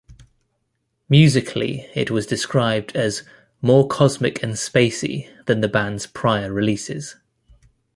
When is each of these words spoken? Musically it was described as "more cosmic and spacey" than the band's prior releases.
Musically 1.09 1.87
it 1.93 2.09
was 2.09 2.25
described 2.25 2.95
as 2.95 3.21
"more 3.61 3.87
cosmic 3.87 4.41
and 4.41 4.53
spacey" 4.53 5.29
than 5.45 5.61
the 5.61 5.67
band's 5.67 6.07
prior 6.07 6.51
releases. 6.51 7.17